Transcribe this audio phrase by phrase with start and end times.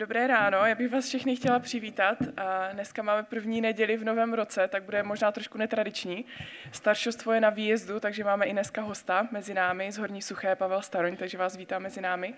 [0.00, 2.18] Dobré ráno, já bych vás všechny chtěla přivítat.
[2.36, 6.24] A dneska máme první neděli v novém roce, tak bude možná trošku netradiční.
[6.72, 10.82] Staršostvo je na výjezdu, takže máme i dneska hosta mezi námi z Horní Suché, Pavel
[10.82, 12.34] Staroň, takže vás vítám mezi námi.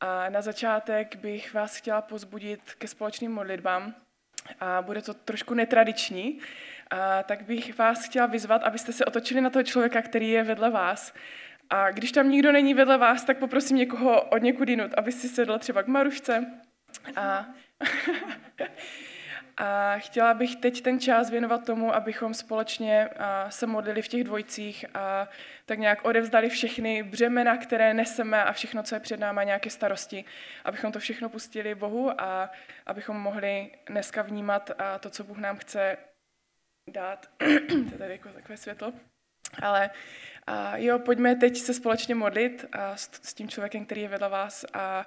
[0.00, 3.94] A na začátek bych vás chtěla pozbudit ke společným modlitbám.
[4.60, 6.38] A bude to trošku netradiční,
[6.90, 10.70] a tak bych vás chtěla vyzvat, abyste se otočili na toho člověka, který je vedle
[10.70, 11.14] vás.
[11.70, 15.28] A když tam nikdo není vedle vás, tak poprosím někoho od někud jinut, aby si
[15.28, 16.46] sedl třeba k Marušce,
[17.16, 17.46] a,
[19.56, 23.08] a chtěla bych teď ten čas věnovat tomu, abychom společně
[23.48, 25.28] se modlili v těch dvojcích a
[25.66, 30.24] tak nějak odevzdali všechny břemena, které neseme a všechno, co je před náma, nějaké starosti,
[30.64, 32.50] abychom to všechno pustili Bohu a
[32.86, 35.96] abychom mohli dneska vnímat to, co Bůh nám chce
[36.90, 37.30] dát.
[37.68, 38.92] to je tady jako takové světlo.
[39.62, 39.90] Ale
[40.46, 44.28] a jo, pojďme teď se společně modlit a s, s tím člověkem, který je vedle
[44.28, 45.06] vás a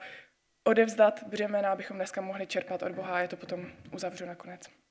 [0.64, 4.83] odevzdat břemena, abychom dneska mohli čerpat od Boha je to potom uzavřu nakonec.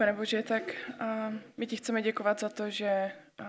[0.00, 0.62] Pane Bože, tak
[1.00, 3.46] uh, my ti chceme děkovat za to, že uh,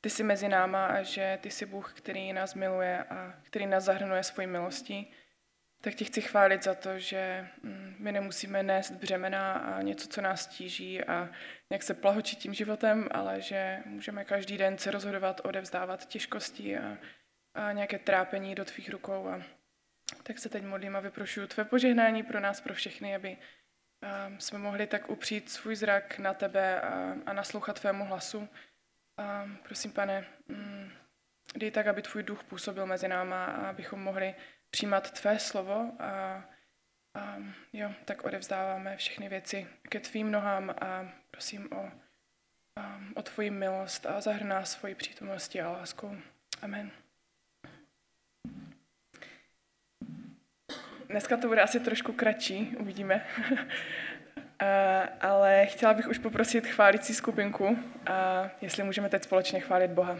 [0.00, 3.84] ty jsi mezi náma a že ty jsi Bůh, který nás miluje a který nás
[3.84, 5.12] zahrnuje svojí milostí.
[5.80, 10.20] Tak ti chci chválit za to, že um, my nemusíme nést břemena a něco, co
[10.20, 11.30] nás tíží a
[11.70, 16.98] nějak se plahočit tím životem, ale že můžeme každý den se rozhodovat, odevzdávat těžkosti a,
[17.54, 19.28] a nějaké trápení do tvých rukou.
[19.28, 19.42] A
[20.22, 23.36] tak se teď modlím a vyprošuju tvé požehnání pro nás, pro všechny, aby
[24.38, 28.48] jsme mohli tak upřít svůj zrak na tebe a, a naslouchat tvému hlasu.
[29.16, 30.90] A prosím, pane, mm,
[31.56, 34.34] dej tak, aby tvůj duch působil mezi náma a abychom mohli
[34.70, 36.44] přijímat tvé slovo a,
[37.14, 37.36] a
[37.72, 41.90] jo, tak odevzdáváme všechny věci ke tvým nohám a prosím o,
[42.76, 46.22] a, o tvoji milost a zahrná svoji přítomnosti a lásku.
[46.62, 47.01] Amen.
[51.12, 53.26] Dneska to bude asi trošku kratší, uvidíme.
[55.20, 60.18] ale chtěla bych už poprosit chválící skupinku, a jestli můžeme teď společně chválit Boha.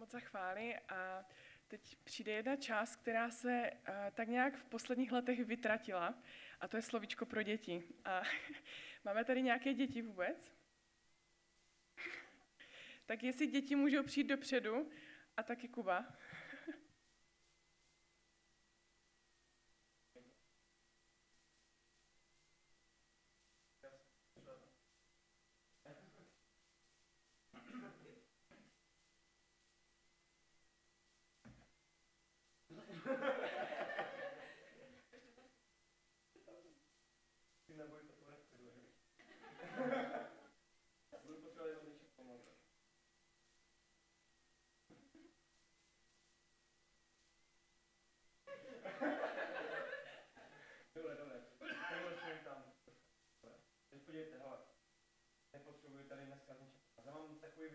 [0.00, 1.24] Moc za chvály a
[1.68, 6.14] teď přijde jedna část, která se uh, tak nějak v posledních letech vytratila
[6.60, 7.82] a to je slovíčko pro děti.
[8.04, 8.22] A
[9.04, 10.52] máme tady nějaké děti vůbec?
[13.06, 14.90] tak jestli děti můžou přijít dopředu
[15.36, 16.06] a taky Kuba.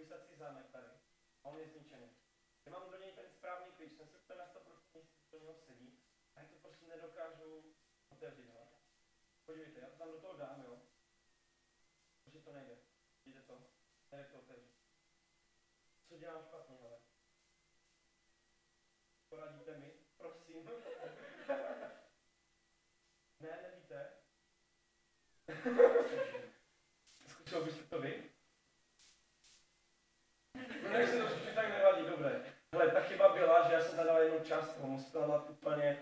[0.05, 0.87] Vysací zámek tady.
[1.43, 2.09] A on je zničený.
[2.65, 4.99] Já mám do něj ten správný klíč, jsem se úplně na 100% jistý,
[5.31, 5.99] do něho sedí.
[6.35, 7.75] A já to prostě nedokážu
[8.09, 8.49] otevřít.
[8.49, 8.67] Hele.
[9.45, 10.81] Podívejte, já to tam do toho dám, jo.
[12.23, 12.77] Protože to nejde.
[13.25, 13.61] Jde to?
[14.11, 14.75] Nejde to otevřít.
[16.07, 16.99] Co dělám špatně, hele?
[19.29, 19.91] Poradíte mi?
[20.17, 20.69] Prosím.
[23.39, 24.13] ne, nevíte?
[27.27, 28.35] Zkusil byste to vy?
[30.95, 32.41] tak se to tak nevadí, dobré.
[32.71, 34.23] Ale ta chyba byla, že já jsem tam dal
[34.85, 35.97] musel tam dát úplně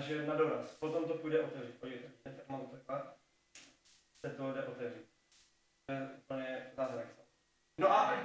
[0.00, 0.74] že na doraz.
[0.74, 1.80] Potom to půjde otevřít.
[1.80, 3.02] Podívejte, tak mám to takhle.
[4.26, 5.08] Se to jde otevřít.
[5.86, 7.06] To je úplně zázrak.
[7.78, 8.24] No a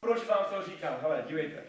[0.00, 1.00] proč vám to říkám?
[1.00, 1.64] Hele, dívejte.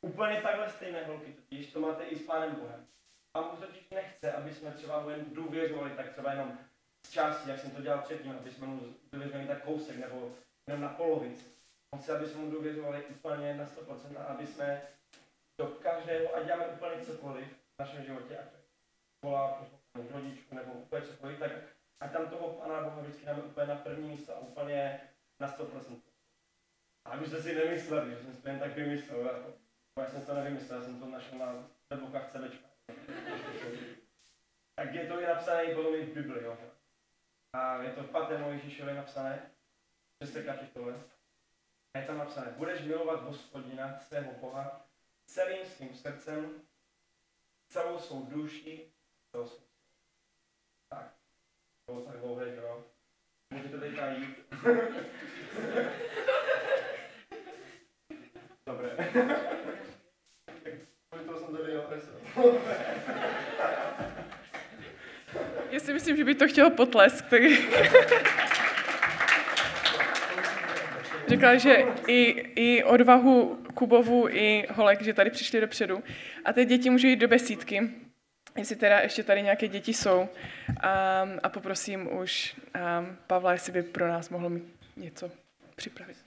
[0.00, 2.86] Úplně takhle stejné holky, totiž to máte i s Pánem Bohem.
[3.34, 6.58] A mu totiž nechce, aby jsme třeba mu jen důvěřovali, tak třeba jenom
[7.06, 10.32] z části, jak jsem to dělal předtím, aby jsme mu důvěřovali tak kousek nebo
[10.66, 11.44] jenom na polovici.
[11.90, 14.82] On chce, aby jsme mu důvěřovali úplně na 100% a aby jsme
[15.58, 18.46] do každého, a děláme úplně cokoliv v našem životě, ať
[19.24, 19.66] volá
[20.12, 21.52] rodičů nebo úplně cokoliv, tak
[22.00, 25.00] a tam toho Pana Boha vždycky dáme úplně na první místo a úplně
[25.40, 26.00] na 100%.
[27.04, 29.52] A abyste si nemysleli, že jsem si to jen tak vymyslel, jako,
[30.00, 32.68] já jsem to nevymyslel, já jsem to našel na webokách CVčka.
[34.74, 36.58] tak je to i napsané i v Bibli, jo.
[37.52, 38.40] A je to v 5.
[38.52, 39.50] Ježíšově napsané,
[40.24, 40.36] 6.
[40.44, 40.94] kapitole.
[41.94, 44.85] A je tam napsané, budeš milovat hospodina, svého Boha,
[45.26, 46.62] celým svým srdcem,
[47.72, 48.92] celou svou duši,
[49.30, 49.66] celou svou
[50.88, 51.14] Tak,
[51.86, 52.84] to bylo tak dlouhé, že jo?
[53.54, 54.36] Můžete teďka jít.
[58.66, 58.96] Dobré.
[61.46, 61.72] jsem tady
[65.70, 67.42] Já si myslím, že by to chtěl potlesk, tak...
[71.28, 72.22] Řekla, že i,
[72.54, 76.02] i odvahu Kubovu, i Holek, že tady přišli dopředu.
[76.44, 77.90] A ty děti můžou jít do besídky,
[78.56, 80.28] jestli teda ještě tady nějaké děti jsou.
[80.80, 84.64] A, a poprosím už a Pavla, jestli by pro nás mohl mít
[84.96, 85.30] něco
[85.76, 86.25] připravit.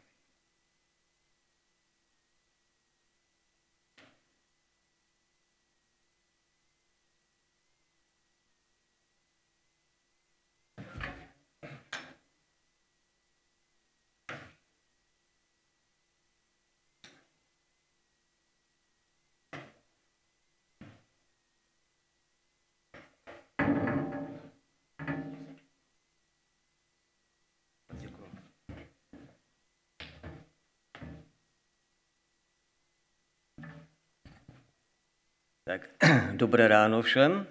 [35.69, 35.85] Tak
[36.33, 37.45] dobré ráno všem.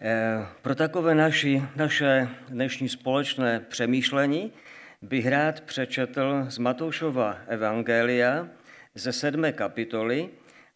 [0.00, 4.52] Eh, pro takové naši, naše dnešní společné přemýšlení
[5.02, 8.48] bych rád přečetl z Matoušova Evangelia
[8.94, 10.30] ze sedmé kapitoly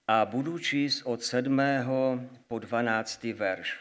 [0.08, 3.80] a budu číst od sedmého po dvanáctý verš.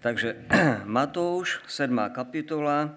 [0.00, 0.36] Takže
[0.84, 2.96] Matouš, sedmá kapitola,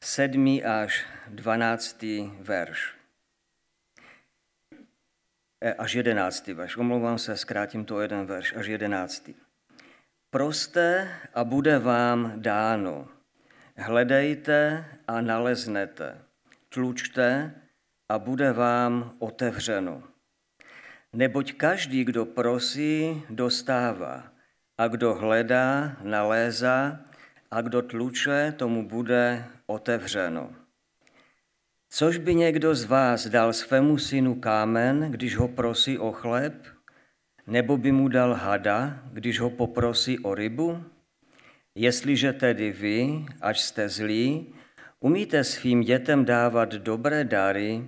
[0.00, 2.99] sedmý až dvanáctý verš.
[5.78, 6.76] Až jedenáctý verš.
[6.76, 9.34] Omlouvám se, zkrátím to jeden verš, až jedenáctý.
[10.30, 13.08] Proste a bude vám dáno.
[13.76, 16.18] Hledejte a naleznete.
[16.68, 17.54] Tlučte
[18.08, 20.02] a bude vám otevřeno.
[21.12, 24.32] Neboť každý, kdo prosí, dostává.
[24.78, 27.00] A kdo hledá, nalézá.
[27.50, 30.59] A kdo tluče, tomu bude otevřeno.
[31.90, 36.66] Což by někdo z vás dal svému synu kámen, když ho prosí o chleb?
[37.46, 40.84] Nebo by mu dal hada, když ho poprosí o rybu?
[41.74, 44.54] Jestliže tedy vy, ať jste zlí,
[45.02, 47.84] Umíte svým dětem dávat dobré dary,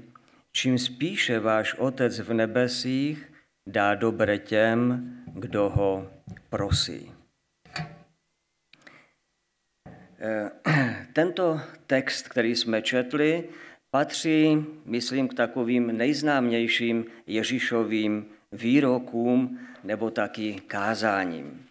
[0.52, 3.32] čím spíše váš Otec v nebesích
[3.66, 6.10] dá dobré těm, kdo ho
[6.48, 7.12] prosí.
[10.20, 10.50] Eh,
[11.12, 13.48] tento text, který jsme četli,
[13.94, 21.66] patří, myslím, k takovým nejznámějším Ježíšovým výrokům nebo taky kázáním.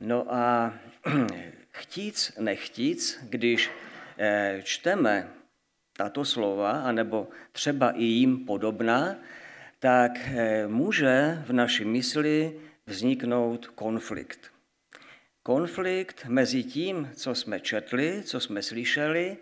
[0.00, 0.74] No a
[1.70, 3.70] chtíc, nechtíc, když
[4.18, 5.28] eh, čteme
[5.96, 9.16] tato slova, anebo třeba i jim podobná,
[9.78, 14.50] tak eh, může v naší mysli vzniknout konflikt.
[15.42, 19.36] Konflikt mezi tím, co jsme četli, co jsme slyšeli,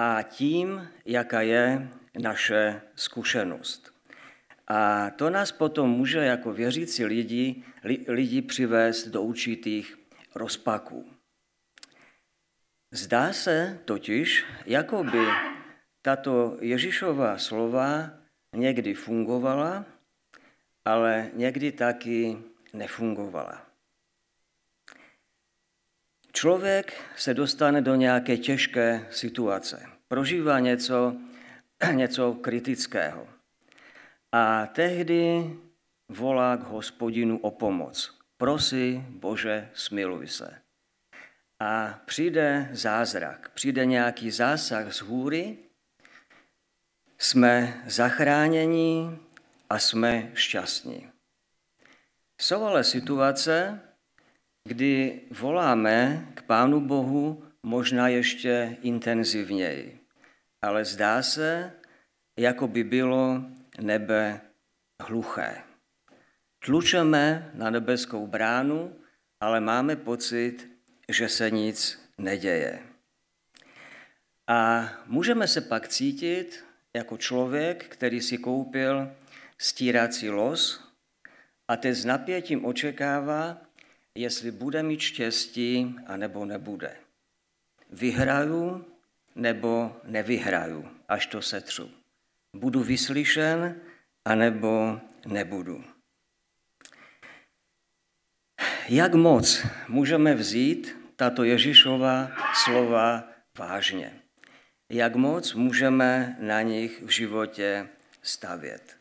[0.00, 3.92] a tím, jaká je naše zkušenost.
[4.66, 7.62] A to nás potom může jako věřící lidi,
[8.08, 9.98] lidi přivést do určitých
[10.34, 11.10] rozpaků.
[12.90, 15.26] Zdá se totiž, jako by
[16.02, 18.10] tato Ježíšová slova
[18.56, 19.84] někdy fungovala,
[20.84, 22.38] ale někdy taky
[22.72, 23.67] nefungovala.
[26.38, 31.16] Člověk se dostane do nějaké těžké situace, prožívá něco,
[31.92, 33.28] něco kritického.
[34.32, 35.50] A tehdy
[36.08, 38.18] volá k hospodinu o pomoc.
[38.36, 40.58] Prosí, Bože, smiluj se.
[41.60, 45.56] A přijde zázrak, přijde nějaký zásah z hůry,
[47.18, 49.18] jsme zachráněni
[49.70, 51.10] a jsme šťastní.
[52.40, 53.80] Jsou ale situace,
[54.68, 60.00] kdy voláme k Pánu Bohu možná ještě intenzivněji,
[60.62, 61.72] ale zdá se,
[62.38, 63.42] jako by bylo
[63.80, 64.40] nebe
[65.02, 65.62] hluché.
[66.64, 68.96] Tlučeme na nebeskou bránu,
[69.40, 70.68] ale máme pocit,
[71.08, 72.78] že se nic neděje.
[74.48, 76.64] A můžeme se pak cítit
[76.96, 79.10] jako člověk, který si koupil
[79.58, 80.84] stírací los
[81.68, 83.67] a teď s napětím očekává,
[84.20, 86.96] jestli bude mít štěstí, anebo nebude.
[87.90, 88.84] Vyhraju
[89.34, 91.90] nebo nevyhraju, až to setřu.
[92.54, 93.80] Budu vyslyšen,
[94.24, 95.84] anebo nebudu.
[98.88, 102.30] Jak moc můžeme vzít tato Ježíšova
[102.64, 103.28] slova
[103.58, 104.12] vážně?
[104.90, 107.88] Jak moc můžeme na nich v životě
[108.22, 108.96] stavět?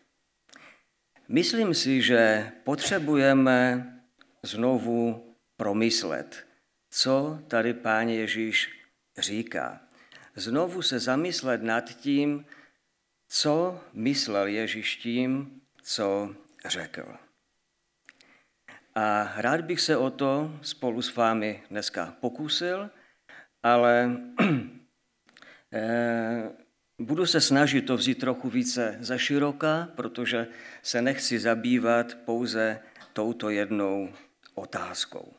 [1.28, 3.94] Myslím si, že potřebujeme
[4.48, 6.48] znovu promyslet,
[6.90, 8.70] co tady Pán Ježíš
[9.18, 9.82] říká.
[10.36, 12.46] Znovu se zamyslet nad tím,
[13.28, 17.16] co myslel Ježíš tím, co řekl.
[18.96, 22.90] A rád bych se o to spolu s vámi dneska pokusil,
[23.64, 24.12] ale
[25.74, 26.50] eh,
[27.02, 30.48] budu se snažit to vzít trochu více za široka, protože
[30.82, 32.80] se nechci zabývat pouze
[33.14, 34.14] touto jednou
[34.58, 35.34] otázkou.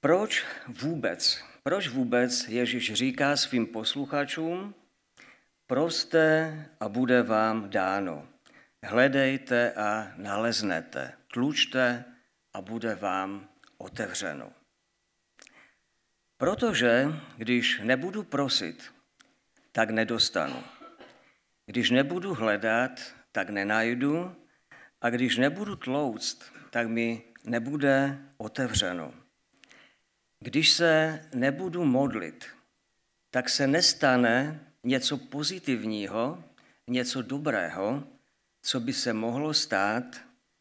[0.00, 4.74] Proč vůbec, proč vůbec Ježíš říká svým posluchačům,
[5.66, 8.28] proste a bude vám dáno.
[8.82, 12.04] Hledejte a naleznete, tlučte
[12.52, 14.52] a bude vám otevřeno.
[16.36, 18.94] Protože když nebudu prosit,
[19.72, 20.64] tak nedostanu.
[21.66, 22.90] Když nebudu hledat,
[23.32, 24.36] tak nenajdu
[25.00, 29.14] a když nebudu tlouct, tak mi nebude otevřeno.
[30.40, 32.46] Když se nebudu modlit,
[33.30, 36.44] tak se nestane něco pozitivního,
[36.86, 38.04] něco dobrého,
[38.62, 40.04] co by se mohlo stát,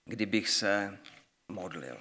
[0.06, 0.98] kdybych se
[1.48, 1.98] modlil.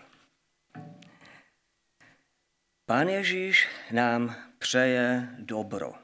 [2.87, 5.95] Pán Ježíš nám přeje dobro.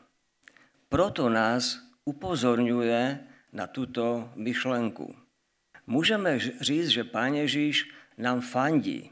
[0.88, 3.18] Proto nás upozorňuje
[3.52, 5.21] na tuto myšlenku.
[5.86, 9.10] Můžeme říct, že Pán Ježíš nám fandí.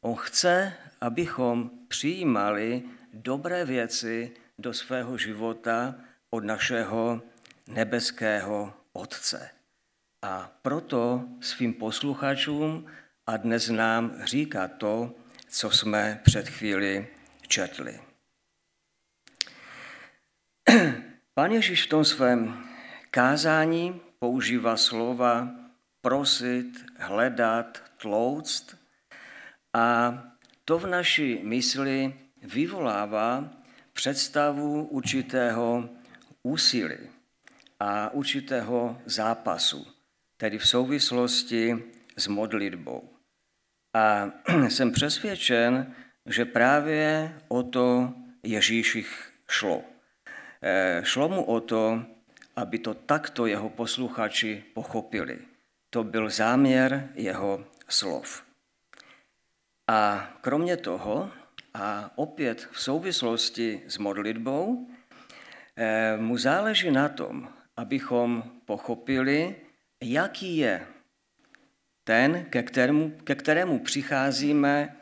[0.00, 2.82] On chce, abychom přijímali
[3.12, 5.94] dobré věci do svého života
[6.30, 7.22] od našeho
[7.66, 9.50] nebeského Otce.
[10.22, 12.86] A proto svým posluchačům
[13.26, 15.14] a dnes nám říká to,
[15.48, 17.08] co jsme před chvíli
[17.48, 18.00] četli.
[21.34, 22.64] Pán Ježíš v tom svém
[23.10, 25.59] kázání používá slova
[26.00, 28.76] prosit, hledat, tlouct
[29.74, 30.18] a
[30.64, 33.50] to v naší mysli vyvolává
[33.92, 35.88] představu určitého
[36.42, 36.98] úsilí
[37.80, 39.86] a určitého zápasu,
[40.36, 41.84] tedy v souvislosti
[42.16, 43.10] s modlitbou.
[43.96, 44.30] A
[44.68, 45.94] jsem přesvědčen,
[46.26, 49.84] že právě o to Ježíších šlo.
[50.62, 52.04] Eh, šlo mu o to,
[52.56, 55.49] aby to takto jeho posluchači pochopili.
[55.90, 58.44] To byl záměr jeho slov.
[59.88, 61.30] A kromě toho,
[61.74, 64.90] a opět v souvislosti s modlitbou,
[65.76, 69.56] eh, mu záleží na tom, abychom pochopili,
[70.00, 70.86] jaký je
[72.04, 74.96] ten, ke kterému, ke kterému přicházíme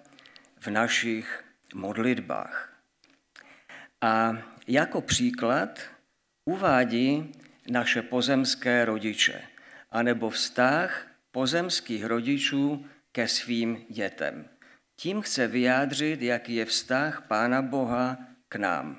[0.60, 2.72] v našich modlitbách.
[4.00, 5.80] A jako příklad
[6.44, 7.32] uvádí
[7.70, 9.42] naše pozemské rodiče,
[9.90, 14.48] anebo vztah pozemských rodičů ke svým dětem.
[15.00, 18.98] Tím chce vyjádřit, jaký je vztah Pána Boha k nám.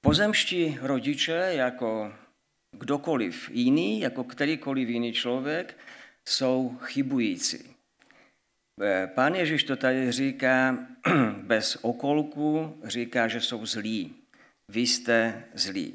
[0.00, 2.12] Pozemští rodiče, jako
[2.72, 5.78] kdokoliv jiný, jako kterýkoliv jiný člověk,
[6.28, 7.76] jsou chybující.
[8.82, 10.78] Eh, pán Ježíš to tady říká
[11.42, 14.14] bez okolku, říká, že jsou zlí.
[14.68, 15.94] Vy jste zlí.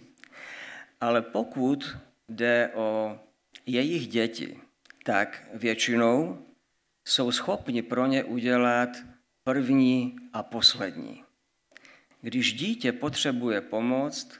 [1.01, 1.97] Ale pokud
[2.31, 3.19] jde o
[3.65, 4.59] jejich děti,
[5.03, 6.45] tak většinou
[7.05, 8.89] jsou schopni pro ně udělat
[9.43, 11.23] první a poslední.
[12.21, 14.39] Když dítě potřebuje pomoc,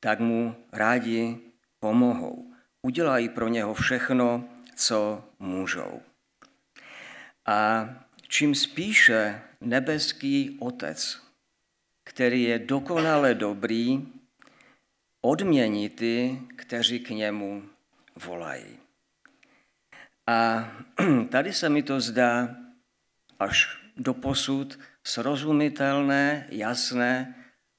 [0.00, 1.38] tak mu rádi
[1.80, 2.52] pomohou.
[2.82, 4.44] Udělají pro něho všechno,
[4.76, 6.00] co můžou.
[7.46, 7.88] A
[8.28, 11.22] čím spíše nebeský Otec,
[12.04, 14.06] který je dokonale dobrý,
[15.26, 17.62] odmění ty, kteří k němu
[18.24, 18.78] volají.
[20.26, 20.70] A
[21.30, 22.56] tady se mi to zdá
[23.38, 27.34] až do posud srozumitelné, jasné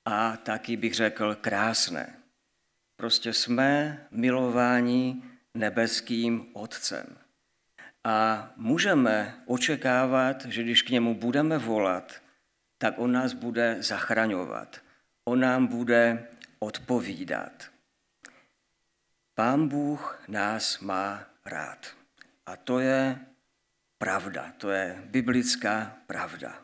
[0.05, 2.13] a taky bych řekl krásné.
[2.95, 7.17] Prostě jsme milováni nebeským Otcem.
[8.03, 12.21] A můžeme očekávat, že když k němu budeme volat,
[12.77, 14.77] tak on nás bude zachraňovat.
[15.25, 16.27] On nám bude
[16.59, 17.71] odpovídat.
[19.33, 21.95] Pán Bůh nás má rád.
[22.45, 23.25] A to je
[23.97, 26.63] pravda, to je biblická pravda.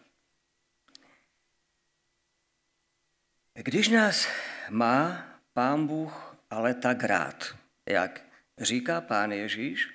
[3.54, 4.28] Když nás
[4.70, 7.56] má Pán Bůh ale tak rád,
[7.90, 8.22] jak
[8.58, 9.94] říká Pán Ježíš,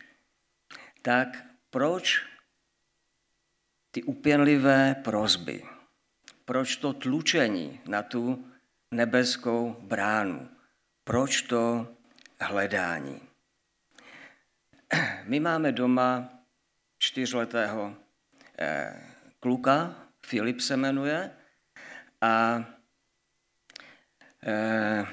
[1.02, 1.28] tak
[1.70, 2.26] proč
[3.90, 5.62] ty upěnlivé prozby?
[6.44, 8.52] Proč to tlučení na tu
[8.90, 10.48] nebeskou bránu?
[11.04, 11.88] Proč to
[12.40, 13.20] hledání?
[15.24, 16.30] My máme doma
[16.98, 17.96] čtyřletého
[18.58, 19.02] eh,
[19.40, 19.94] kluka,
[20.26, 21.30] Filip se jmenuje,
[22.20, 22.64] a
[24.46, 25.06] eh,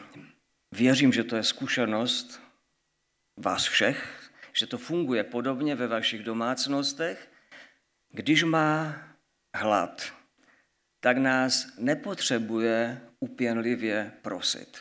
[0.71, 2.41] věřím, že to je zkušenost
[3.37, 7.31] vás všech, že to funguje podobně ve vašich domácnostech.
[8.09, 8.95] Když má
[9.55, 10.13] hlad,
[11.05, 14.77] tak nás nepotřebuje upěnlivě prosit.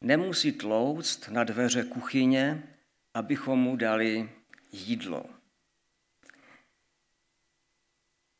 [0.00, 2.62] Nemusí tlouct na dveře kuchyně,
[3.14, 4.30] abychom mu dali
[4.72, 5.24] jídlo.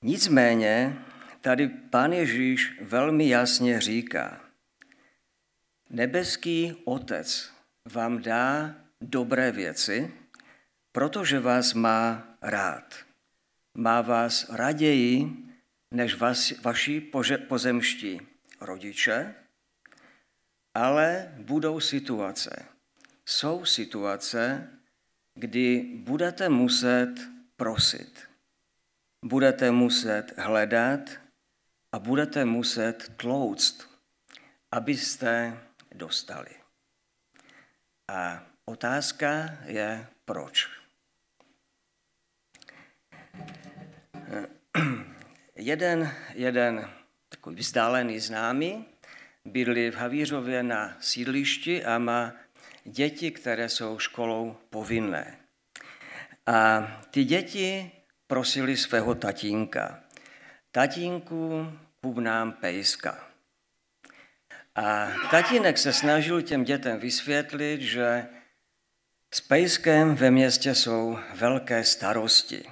[0.03, 0.99] Nicméně
[1.41, 4.41] tady pán Ježíš velmi jasně říká,
[5.91, 7.53] nebeský Otec
[7.93, 10.15] vám dá dobré věci,
[10.93, 12.95] protože vás má rád.
[13.75, 15.42] Má vás raději
[15.93, 17.01] než vas, vaši
[17.49, 18.21] pozemští
[18.61, 19.35] rodiče,
[20.75, 22.65] ale budou situace.
[23.27, 24.71] Jsou situace,
[25.35, 27.15] kdy budete muset
[27.57, 28.29] prosit,
[29.25, 31.11] budete muset hledat
[31.93, 33.89] a budete muset tlouct,
[34.71, 35.61] abyste
[35.95, 36.51] dostali.
[38.09, 40.69] A Otázka je proč.
[45.57, 46.91] Jeden, jeden
[47.29, 48.85] takový vzdálený známý
[49.45, 52.33] bydlí v Havířově na sídlišti a má
[52.85, 55.39] děti, které jsou školou povinné.
[56.47, 57.91] A ty děti
[58.27, 60.01] prosili svého tatínka.
[60.71, 63.29] Tatínku, kup nám pejska.
[64.75, 68.27] A tatínek se snažil těm dětem vysvětlit, že
[69.35, 72.72] s pejskem ve městě jsou velké starosti.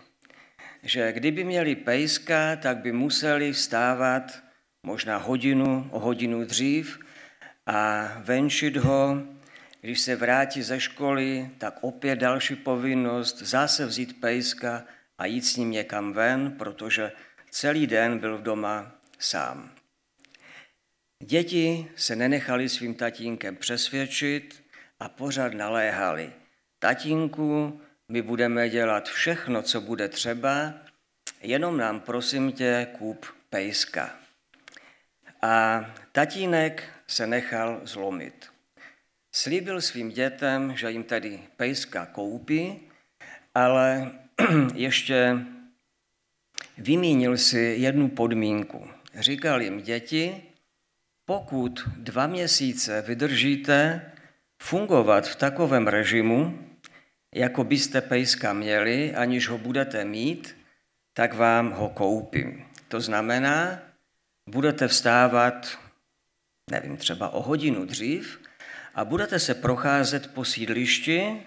[0.83, 4.43] Že kdyby měli pejska, tak by museli vstávat
[4.83, 6.99] možná hodinu, o hodinu dřív
[7.67, 9.23] a venčit ho.
[9.81, 14.85] Když se vrátí ze školy, tak opět další povinnost zase vzít pejska
[15.19, 17.13] a jít s ním někam ven, protože
[17.51, 19.71] celý den byl v doma sám.
[21.23, 24.65] Děti se nenechali svým tatínkem přesvědčit
[25.01, 26.33] a pořád naléhali
[26.79, 27.81] tatínku,
[28.11, 30.75] my budeme dělat všechno, co bude třeba,
[31.43, 34.11] jenom nám prosím tě kup pejska.
[35.43, 38.47] A tatínek se nechal zlomit.
[39.33, 42.81] Slíbil svým dětem, že jim tedy pejska koupí,
[43.55, 44.11] ale
[44.75, 45.39] ještě
[46.79, 48.89] vymínil si jednu podmínku.
[49.15, 50.43] Říkal jim děti,
[51.25, 54.11] pokud dva měsíce vydržíte
[54.63, 56.70] fungovat v takovém režimu,
[57.35, 60.57] jako byste pejska měli, aniž ho budete mít,
[61.15, 62.67] tak vám ho koupím.
[62.89, 63.79] To znamená,
[64.47, 65.79] budete vstávat,
[66.71, 68.41] nevím, třeba o hodinu dřív
[68.95, 71.47] a budete se procházet po sídlišti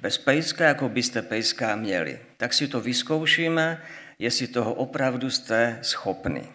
[0.00, 2.20] bez pejska, jako byste pejska měli.
[2.36, 3.82] Tak si to vyzkoušíme,
[4.18, 6.48] jestli toho opravdu jste schopni.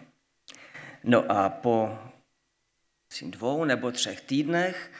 [1.04, 1.98] No a po
[3.22, 4.90] dvou nebo třech týdnech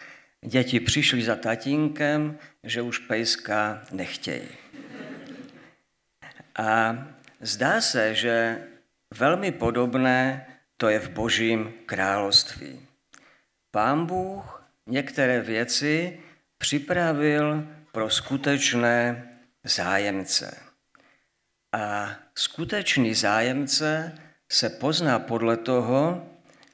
[0.47, 4.49] děti přišly za tatínkem, že už pejska nechtějí.
[6.57, 6.99] A
[7.41, 8.65] zdá se, že
[9.15, 12.81] velmi podobné to je v Božím království.
[13.71, 16.21] Pán Bůh některé věci
[16.59, 19.29] připravil pro skutečné
[19.65, 20.57] zájemce.
[21.73, 24.19] A skutečný zájemce
[24.49, 26.27] se pozná podle toho,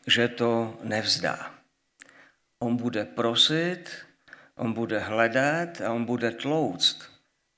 [0.06, 1.53] že to nevzdá.
[2.64, 3.92] On bude prosit,
[4.56, 7.10] on bude hledat a on bude tlouct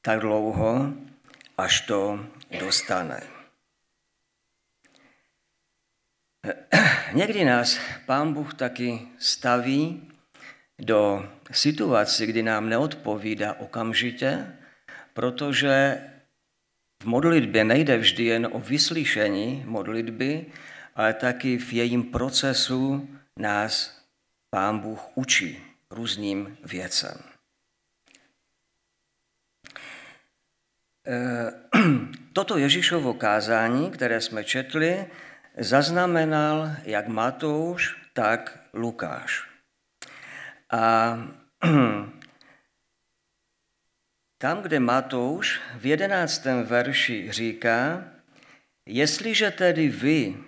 [0.03, 0.95] tak dlouho,
[1.59, 2.27] až to
[2.61, 3.23] dostane.
[7.13, 10.11] Někdy nás Pán Bůh taky staví
[10.79, 14.57] do situace, kdy nám neodpovídá okamžitě,
[15.15, 16.03] protože
[17.03, 20.47] v modlitbě nejde vždy jen o vyslyšení modlitby,
[20.95, 23.96] ale taky v jejím procesu nás
[24.57, 27.19] Pán Bůh učí různým věcem.
[31.07, 31.53] Eh,
[32.33, 35.07] toto Ježíšovo kázání, které jsme četli,
[35.59, 39.49] zaznamenal jak Matouš, tak Lukáš.
[40.73, 41.19] A
[44.39, 48.05] tam, kde Matouš v jedenáctém verši říká,
[48.87, 50.46] jestliže tedy vy,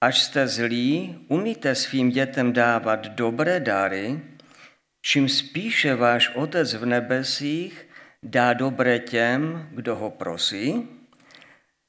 [0.00, 4.20] až jste zlí, umíte svým dětem dávat dobré dary,
[5.02, 7.88] čím spíše váš Otec v nebesích
[8.22, 10.88] dá dobré těm, kdo ho prosí,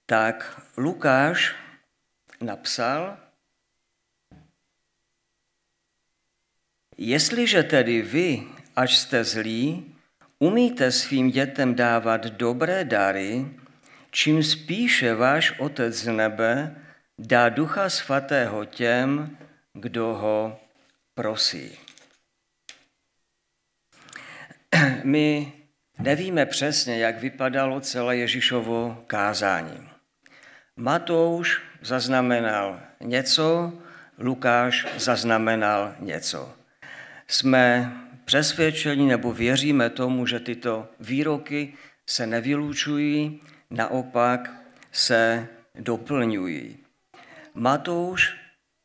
[0.05, 1.55] tak Lukáš
[2.41, 3.17] napsal,
[7.01, 8.43] Jestliže tedy vy,
[8.75, 9.95] až jste zlí,
[10.39, 13.45] umíte svým dětem dávat dobré dary,
[14.11, 16.75] čím spíše váš Otec z nebe
[17.19, 19.37] dá Ducha Svatého těm,
[19.73, 20.59] kdo ho
[21.13, 21.79] prosí.
[25.03, 25.53] My
[25.99, 29.89] nevíme přesně, jak vypadalo celé Ježíšovo kázání.
[30.75, 33.73] Matouš zaznamenal něco,
[34.17, 36.59] Lukáš zaznamenal něco
[37.29, 37.93] jsme
[38.25, 41.73] přesvědčeni nebo věříme tomu, že tyto výroky
[42.09, 44.53] se nevylučují, naopak
[44.91, 46.77] se doplňují.
[47.59, 48.35] Matouš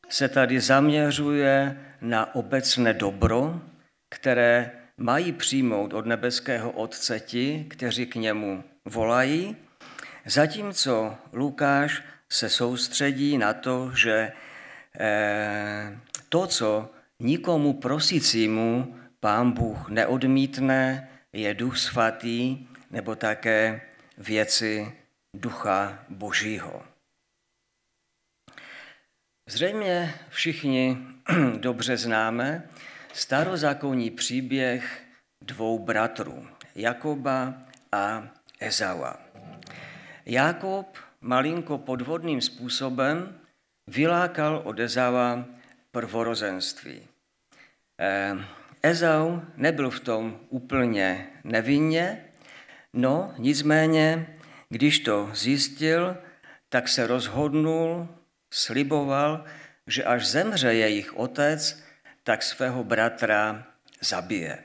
[0.08, 3.60] se tady zaměřuje na obecné dobro,
[4.10, 9.56] které mají přijmout od nebeského Otce ti, kteří k němu volají,
[10.26, 14.32] zatímco Lukáš se soustředí na to, že
[15.00, 15.98] eh,
[16.28, 23.80] to, co Nikomu prosícímu pán Bůh neodmítne, je duch svatý nebo také
[24.18, 24.92] věci
[25.34, 26.93] ducha božího.
[29.48, 30.98] Zřejmě všichni
[31.58, 32.68] dobře známe
[33.12, 35.02] starozákonní příběh
[35.44, 37.54] dvou bratrů, Jakoba
[37.92, 38.28] a
[38.60, 39.20] Ezaua.
[40.26, 43.40] Jakob malinko podvodným způsobem
[43.86, 45.44] vylákal od Ezaua
[45.90, 47.00] prvorozenství.
[48.00, 48.36] Eh,
[48.82, 52.24] Ezau nebyl v tom úplně nevinně,
[52.92, 54.36] no nicméně,
[54.68, 56.16] když to zjistil,
[56.68, 58.08] tak se rozhodnul,
[58.54, 59.44] sliboval,
[59.86, 61.82] že až zemře jejich otec,
[62.22, 63.66] tak svého bratra
[64.00, 64.58] zabije.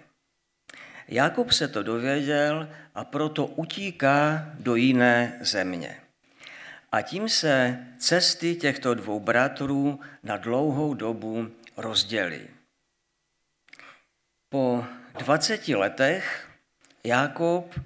[1.07, 5.97] Jakub se to dověděl a proto utíká do jiné země.
[6.91, 12.47] A tím se cesty těchto dvou bratrů na dlouhou dobu rozdělí.
[14.49, 14.85] Po
[15.17, 16.49] 20 letech
[17.03, 17.79] Jákob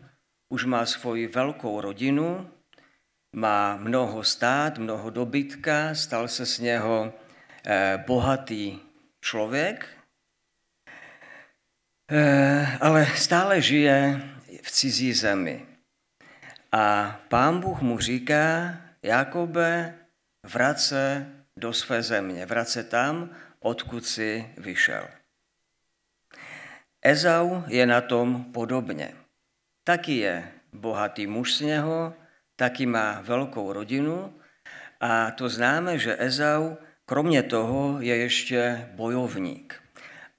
[0.49, 2.51] už má svoji velkou rodinu,
[3.33, 7.13] má mnoho stát, mnoho dobytka, stal se z něho
[7.65, 8.79] eh, bohatý
[9.21, 9.89] člověk,
[12.11, 14.21] eh, ale stále žije
[14.63, 15.65] v cizí zemi.
[16.71, 19.93] A pán Bůh mu říká, Jakobe,
[20.43, 21.27] vrát se
[21.57, 23.29] do své země, vrát se tam,
[23.59, 25.07] odkud si vyšel.
[27.01, 29.13] Ezau je na tom podobně.
[29.83, 32.13] Taky je bohatý muž z něho,
[32.63, 34.33] taky má velkou rodinu
[34.99, 39.75] a to známe, že Ezau kromě toho je ještě bojovník.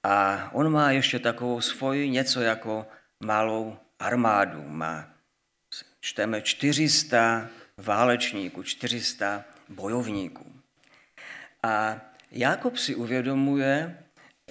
[0.03, 2.87] A on má ještě takovou svoji něco jako
[3.23, 4.63] malou armádu.
[4.67, 5.05] Má,
[6.01, 7.47] čteme, 400
[7.77, 10.45] válečníků, 400 bojovníků.
[11.63, 12.01] A
[12.31, 13.97] Jakob si uvědomuje,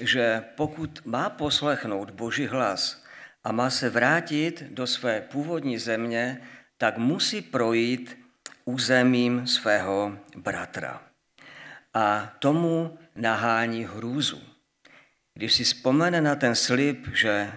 [0.01, 3.03] že pokud má poslechnout Boží hlas
[3.45, 6.41] a má se vrátit do své původní země,
[6.79, 8.18] tak musí projít
[8.64, 11.03] územím svého bratra.
[11.95, 14.43] A tomu nahání hrůzu.
[15.35, 17.53] Když si vzpomene na ten slib, že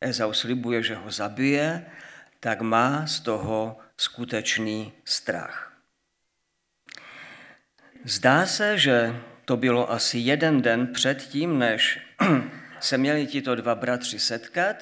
[0.00, 1.86] Ezau slibuje, že ho zabije,
[2.40, 5.72] tak má z toho skutečný strach.
[8.04, 11.98] Zdá se, že to bylo asi jeden den předtím, než
[12.80, 14.76] se měli tito dva bratři setkat,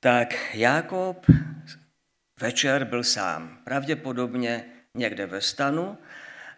[0.00, 1.26] tak Jákob
[2.40, 4.64] večer byl sám, pravděpodobně
[4.94, 5.98] někde ve stanu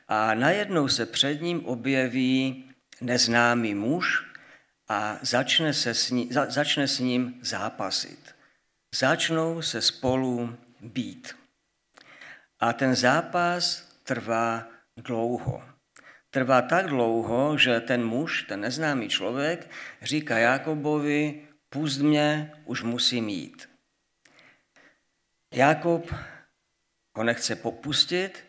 [0.09, 2.65] a najednou se před ním objeví
[3.01, 4.27] neznámý muž
[4.89, 8.35] a začne, se s ním, za, začne s ním zápasit.
[8.95, 11.37] Začnou se spolu být.
[12.61, 14.67] A ten zápas trvá
[14.97, 15.63] dlouho.
[16.31, 19.71] Trvá tak dlouho, že ten muž, ten neznámý člověk,
[20.03, 23.70] říká Jakobovi, pust mě, už musím jít.
[25.55, 26.15] Jakob
[27.17, 28.45] ho nechce popustit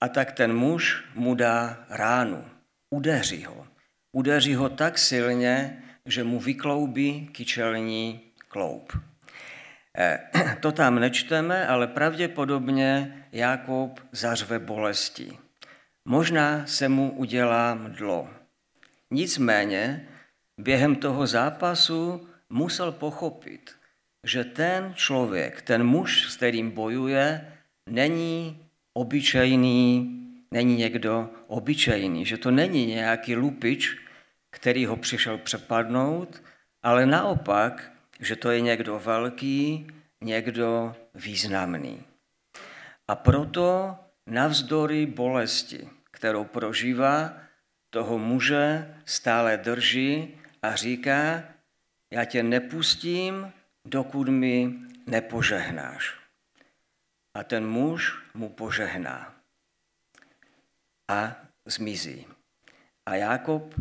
[0.00, 2.44] a tak ten muž mu dá ránu,
[2.90, 3.66] udeří ho.
[4.12, 8.92] Udeří ho tak silně, že mu vykloubí kyčelní kloub.
[9.98, 10.30] Eh,
[10.60, 15.38] to tam nečteme, ale pravděpodobně Jakob zařve bolesti.
[16.04, 18.30] Možná se mu udělá mdlo.
[19.10, 20.08] Nicméně
[20.58, 23.74] během toho zápasu musel pochopit,
[24.24, 27.52] že ten člověk, ten muž, s kterým bojuje,
[27.86, 28.60] není
[28.92, 30.10] obyčejný,
[30.50, 33.96] není někdo obyčejný, že to není nějaký lupič,
[34.50, 36.42] který ho přišel přepadnout,
[36.82, 39.86] ale naopak, že to je někdo velký,
[40.20, 42.02] někdo významný.
[43.08, 43.96] A proto
[44.26, 47.36] navzdory bolesti, kterou prožívá,
[47.90, 51.42] toho muže stále drží a říká,
[52.10, 53.52] já tě nepustím,
[53.84, 54.74] dokud mi
[55.06, 56.18] nepožehnáš.
[57.34, 59.34] A ten muž mu požehná
[61.10, 62.26] a zmizí.
[63.06, 63.74] A Jakob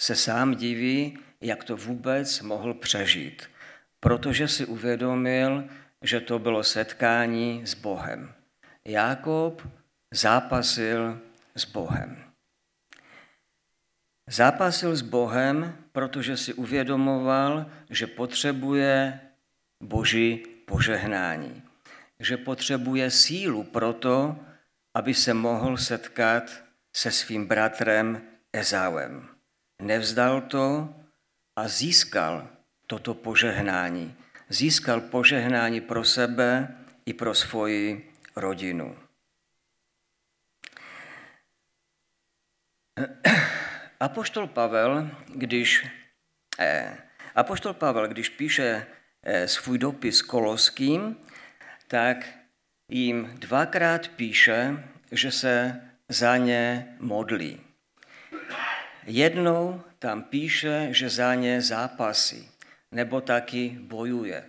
[0.00, 3.50] se sám diví, jak to vůbec mohl přežít,
[4.00, 5.68] protože si uvědomil,
[6.02, 8.34] že to bylo setkání s Bohem.
[8.84, 9.62] Jákob
[10.14, 11.20] zápasil
[11.54, 12.32] s Bohem.
[14.30, 19.20] Zápasil s Bohem, protože si uvědomoval, že potřebuje
[19.82, 21.62] boží požehnání,
[22.20, 24.36] že potřebuje sílu pro to,
[24.94, 28.22] aby se mohl setkat se svým bratrem
[28.52, 29.28] Ezauem.
[29.82, 30.94] Nevzdal to
[31.56, 32.48] a získal
[32.86, 34.14] toto požehnání.
[34.48, 36.74] Získal požehnání pro sebe
[37.06, 38.96] i pro svoji rodinu.
[44.00, 45.86] Apoštol Pavel, když,
[46.58, 46.96] eh,
[47.34, 48.86] Apoštol Pavel, když píše
[49.22, 51.16] eh, svůj dopis koloským,
[51.88, 52.28] tak
[52.88, 57.60] jim dvakrát píše, že se za ně modlí.
[59.06, 62.50] Jednou tam píše, že za ně zápasí,
[62.92, 64.44] nebo taky bojuje.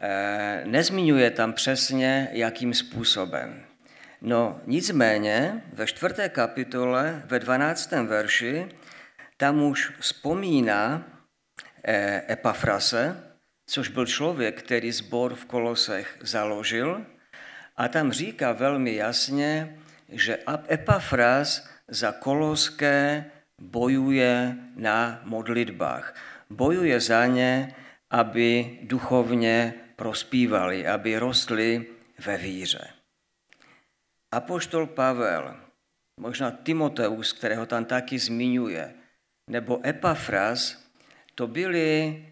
[0.00, 3.71] Eh, nezmiňuje tam přesně, jakým způsobem.
[4.24, 7.90] No nicméně ve čtvrté kapitole, ve 12.
[7.90, 8.68] verši,
[9.36, 11.04] tam už vzpomíná
[11.84, 13.16] eh, Epafrase,
[13.66, 17.06] což byl člověk, který zbor v Kolosech založil,
[17.76, 20.38] a tam říká velmi jasně, že
[20.70, 23.24] Epafras za koloské
[23.60, 26.14] bojuje na modlitbách.
[26.50, 27.74] Bojuje za ně,
[28.10, 31.86] aby duchovně prospívali, aby rostli
[32.18, 33.01] ve víře.
[34.32, 35.56] Apoštol Pavel,
[36.20, 38.94] možná Timoteus, kterého tam taky zmiňuje,
[39.50, 40.88] nebo Epafras,
[41.34, 42.24] to byli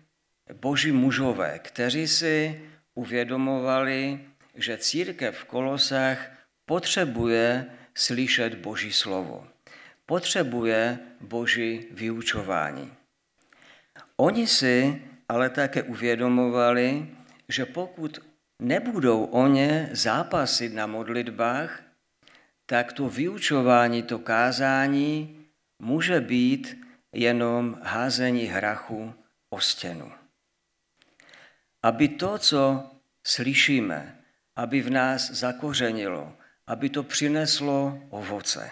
[0.52, 2.60] boží mužové, kteří si
[2.94, 4.20] uvědomovali,
[4.54, 6.30] že církev v Kolosách
[6.66, 9.46] potřebuje slyšet boží slovo.
[10.06, 12.92] Potřebuje boží vyučování.
[14.16, 17.06] Oni si ale také uvědomovali,
[17.48, 18.18] že pokud
[18.58, 21.89] nebudou o ně zápasit na modlitbách,
[22.70, 25.36] tak to vyučování, to kázání
[25.78, 29.14] může být jenom házení hrachu
[29.50, 30.12] o stěnu.
[31.82, 32.90] Aby to, co
[33.26, 34.18] slyšíme,
[34.56, 38.70] aby v nás zakořenilo, aby to přineslo ovoce.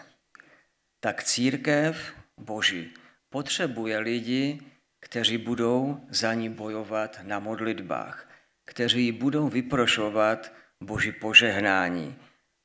[1.01, 2.95] Tak církev Boží
[3.31, 4.61] potřebuje lidi,
[5.01, 8.31] kteří budou za ní bojovat na modlitbách,
[8.65, 12.17] kteří budou vyprošovat Boží požehnání,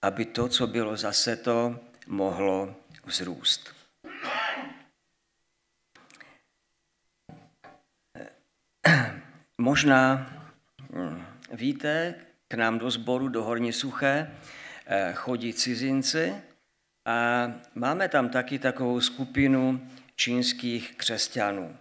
[0.04, 2.76] aby to, co bylo zase to, mohlo
[3.06, 3.76] vzrůst.
[9.58, 10.28] Možná
[10.92, 12.16] hm, víte,
[12.48, 14.32] k nám do sboru, do Horní Suché,
[14.86, 16.36] eh, chodí cizinci
[17.06, 21.78] a máme tam taky takovou skupinu čínských křesťanů.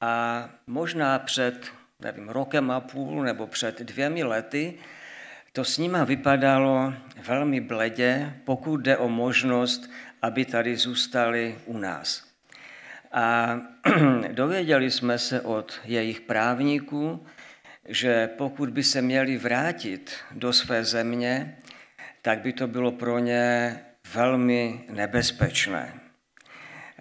[0.00, 4.78] A možná před, nevím, rokem a půl nebo před dvěmi lety
[5.52, 6.94] to s nima vypadalo
[7.26, 9.90] velmi bledě, pokud jde o možnost,
[10.22, 12.24] aby tady zůstali u nás.
[13.12, 13.58] A
[14.32, 17.26] dověděli jsme se od jejich právníků,
[17.88, 21.58] že pokud by se měli vrátit do své země,
[22.22, 23.76] tak by to bylo pro ně
[24.14, 26.00] velmi nebezpečné.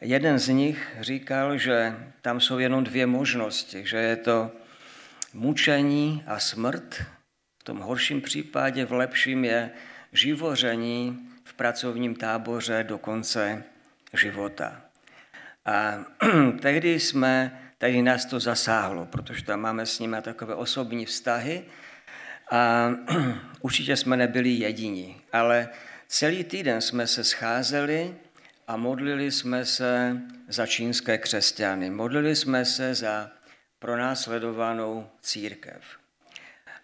[0.02, 4.52] Jeden z nich říkal, že tam jsou jenom dvě možnosti, že je to
[5.34, 7.04] mučení a smrt,
[7.60, 9.72] v tom horším případě, v lepším je
[10.14, 13.64] živoření v pracovním táboře do konce
[14.14, 14.82] života.
[15.66, 16.06] A
[16.62, 21.66] tehdy jsme tady nás to zasáhlo, protože tam máme s nimi takové osobní vztahy
[22.52, 22.92] a
[23.62, 25.70] určitě jsme nebyli jediní, ale
[26.08, 28.16] celý týden jsme se scházeli
[28.68, 31.90] a modlili jsme se za čínské křesťany.
[31.90, 33.32] Modlili jsme se za
[33.80, 35.99] pronásledovanou církev.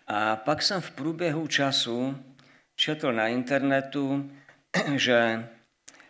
[0.07, 2.17] A pak jsem v průběhu času
[2.75, 4.31] četl na internetu,
[4.95, 5.49] že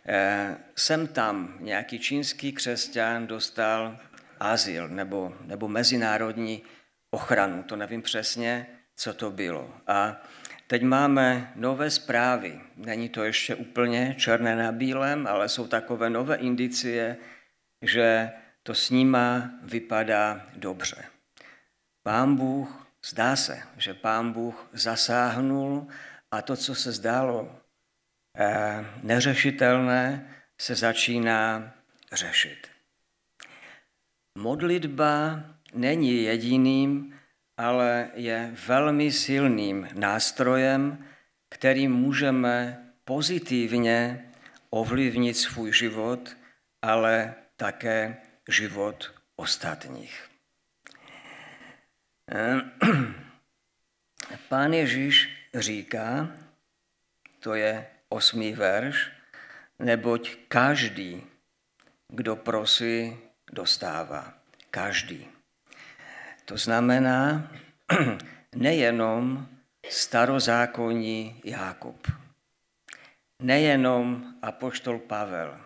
[0.08, 3.98] eh, jsem tam nějaký čínský křesťan dostal
[4.40, 6.62] azyl nebo, nebo mezinárodní
[7.10, 7.62] ochranu.
[7.62, 8.66] To nevím přesně,
[8.96, 9.74] co to bylo.
[9.86, 10.22] A
[10.66, 12.60] teď máme nové zprávy.
[12.76, 17.16] Není to ještě úplně černé na bílém, ale jsou takové nové indicie,
[17.82, 18.30] že
[18.62, 21.04] to s nima vypadá dobře.
[22.02, 25.88] Pán Bůh, zdá se, že pán Bůh zasáhnul
[26.30, 27.60] a to, co se zdálo
[28.38, 30.30] eh, neřešitelné,
[30.60, 31.72] se začíná
[32.12, 32.68] řešit.
[34.38, 35.44] Modlitba
[35.74, 37.18] není jediným,
[37.56, 41.06] ale je velmi silným nástrojem,
[41.50, 44.30] kterým můžeme pozitivně
[44.70, 46.36] ovlivnit svůj život,
[46.82, 48.16] ale také
[48.48, 50.25] život ostatních.
[54.48, 56.28] Pán Ježíš říká,
[57.40, 59.10] to je osmý verš,
[59.78, 61.22] neboť každý,
[62.08, 63.16] kdo prosí,
[63.52, 64.34] dostává.
[64.70, 65.28] Každý.
[66.44, 67.50] To znamená
[68.54, 69.48] nejenom
[69.86, 72.06] starozákonní Jákob,
[73.42, 75.60] nejenom apoštol Pavel,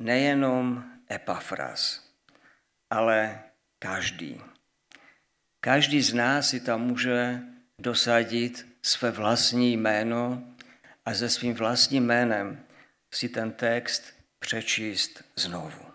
[0.00, 2.02] nejenom Epafras,
[2.90, 3.38] ale
[3.78, 4.42] každý.
[5.60, 7.40] Každý z nás si tam může
[7.78, 10.44] dosadit své vlastní jméno
[11.04, 12.64] a se svým vlastním jménem
[13.10, 14.04] si ten text
[14.38, 15.88] přečíst znovu.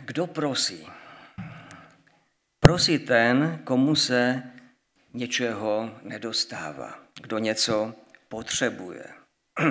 [0.00, 0.86] Kdo prosí?
[2.60, 4.42] Prosí ten, komu se
[5.12, 7.94] něčeho nedostává, kdo něco
[8.28, 9.04] potřebuje,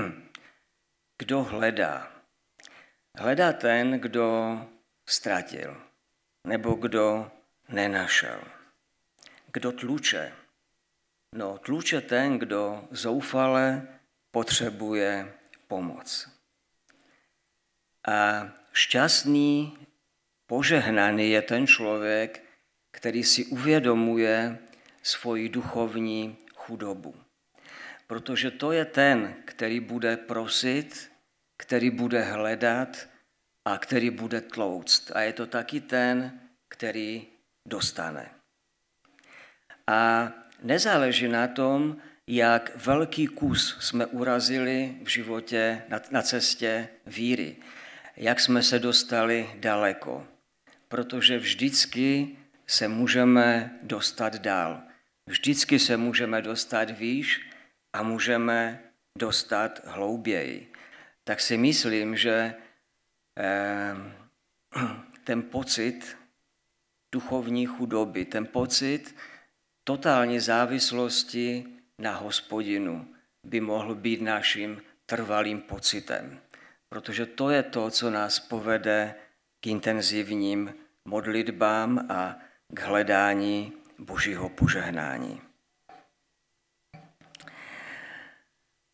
[1.17, 2.11] kdo hledá.
[3.15, 4.57] Hledá ten, kdo
[5.09, 5.81] ztratil,
[6.47, 7.31] nebo kdo
[7.69, 8.41] nenašel.
[9.51, 10.33] Kdo tluče?
[11.35, 13.87] No, tluče ten, kdo zoufale
[14.31, 15.33] potřebuje
[15.67, 16.29] pomoc.
[18.07, 19.77] A šťastný
[20.47, 22.43] Požehnaný je ten člověk,
[22.91, 24.57] který si uvědomuje
[25.03, 27.15] svoji duchovní chudobu.
[28.07, 31.11] Protože to je ten, který bude prosit,
[31.57, 33.07] který bude hledat
[33.67, 35.11] a který bude tlouct.
[35.15, 36.39] A je to taky ten,
[36.69, 37.27] který
[37.67, 38.29] dostane.
[39.87, 40.31] A
[40.63, 41.97] nezáleží na tom,
[42.27, 47.55] jak velký kus jsme urazili v životě na, cestě víry,
[48.17, 50.27] jak jsme se dostali daleko
[50.87, 52.37] protože vždycky
[52.67, 54.81] se můžeme dostat dál.
[55.27, 57.49] Vždycky se můžeme dostat výš
[57.93, 58.79] a můžeme
[59.17, 60.71] dostat hlouběji.
[61.23, 62.55] Tak si myslím, že
[65.23, 66.17] ten pocit
[67.11, 69.15] duchovní chudoby, ten pocit
[69.83, 71.65] totální závislosti
[71.99, 73.13] na hospodinu
[73.43, 76.39] by mohl být naším trvalým pocitem.
[76.89, 79.15] Protože to je to, co nás povede
[79.59, 80.73] k intenzivním
[81.05, 82.39] modlitbám a
[82.73, 85.41] k hledání božího požehnání.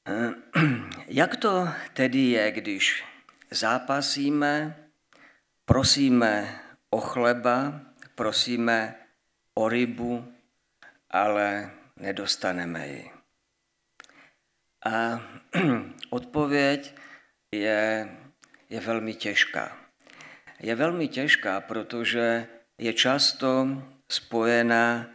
[1.07, 3.12] Jak to tedy je, když
[3.53, 4.75] zápasíme,
[5.65, 7.81] prosíme o chleba,
[8.15, 8.95] prosíme
[9.53, 10.33] o rybu,
[11.09, 13.11] ale nedostaneme ji?
[14.85, 15.21] A
[16.09, 16.95] odpověď
[17.51, 18.09] je,
[18.69, 19.77] je velmi těžká.
[20.59, 22.47] Je velmi těžká, protože
[22.77, 23.67] je často
[24.11, 25.09] spojená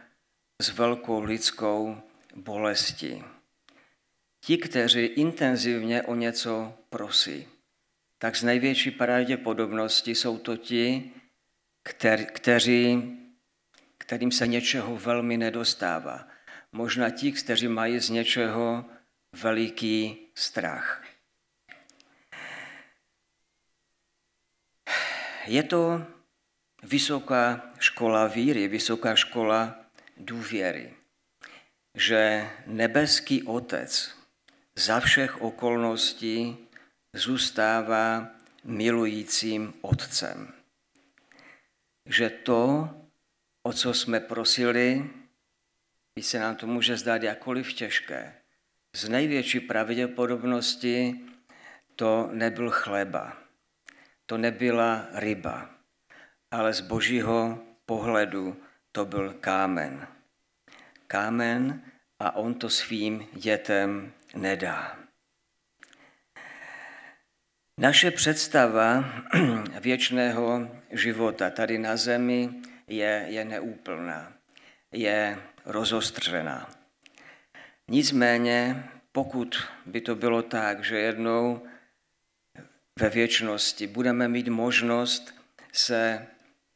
[0.61, 2.01] s velkou lidskou
[2.35, 3.23] bolestí.
[4.45, 7.47] Ti, kteří intenzivně o něco prosí,
[8.19, 11.11] tak z největší pravděpodobnosti jsou to ti,
[12.33, 13.17] kteří,
[13.97, 16.27] kterým se něčeho velmi nedostává.
[16.71, 18.85] Možná ti, kteří mají z něčeho
[19.33, 21.03] veliký strach.
[25.45, 26.05] Je to
[26.83, 29.85] vysoká škola víry, vysoká škola
[30.17, 30.93] důvěry,
[31.95, 34.15] že nebeský Otec
[34.75, 36.68] za všech okolností
[37.13, 38.27] zůstává
[38.63, 40.53] milujícím Otcem.
[42.05, 42.89] Že to,
[43.63, 45.09] o co jsme prosili,
[46.15, 48.35] i se nám to může zdát jakkoliv těžké,
[48.95, 51.19] z největší pravděpodobnosti
[51.95, 53.37] to nebyl chleba,
[54.25, 55.69] to nebyla ryba,
[56.51, 60.07] ale z božího pohledu to byl kámen.
[61.07, 61.81] Kámen
[62.19, 64.98] a on to svým dětem nedá.
[67.79, 69.05] Naše představa
[69.81, 72.49] věčného života tady na zemi
[72.87, 74.33] je, je neúplná,
[74.91, 76.69] je rozostřená.
[77.87, 81.61] Nicméně, pokud by to bylo tak, že jednou
[82.99, 85.33] ve věčnosti budeme mít možnost
[85.71, 86.27] se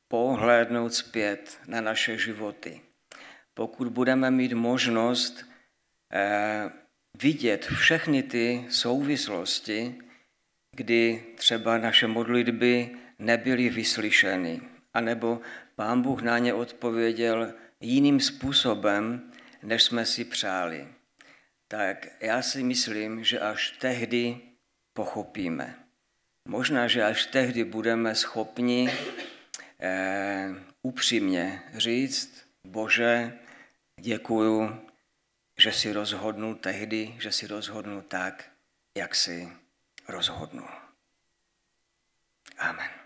[0.08, 2.82] pohlédnout zpět na naše životy,
[3.54, 5.46] pokud budeme mít možnost
[6.14, 6.70] eh,
[7.22, 9.96] vidět všechny ty souvislosti,
[10.74, 14.62] kdy třeba naše modlitby nebyly vyslyšeny,
[14.94, 15.42] anebo
[15.76, 19.32] Pán Bůh na ně odpověděl jiným způsobem,
[19.64, 20.88] než jsme si přáli.
[21.68, 24.38] Tak já si myslím, že až tehdy
[24.94, 25.76] pochopíme.
[26.48, 28.90] Možná, že až tehdy budeme schopni
[29.80, 30.50] eh,
[30.82, 33.34] upřímně říct, Bože,
[34.00, 34.82] děkuju,
[35.60, 38.50] že si rozhodnul tehdy, že si rozhodnul tak,
[38.98, 39.50] jak si
[40.08, 40.70] rozhodnul.
[42.58, 43.03] Amen.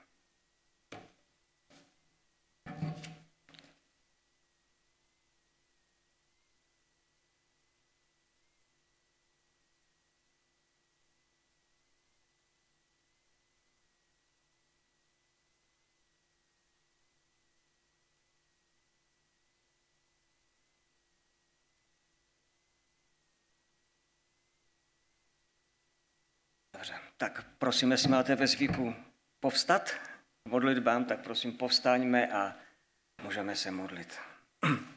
[27.17, 28.95] Tak prosím, jestli máte ve zvyku
[29.39, 29.93] povstat
[30.47, 32.55] modlitbám, tak prosím povstaňme a
[33.23, 34.19] můžeme se modlit.